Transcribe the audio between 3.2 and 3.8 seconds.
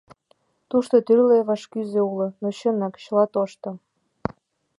тошто.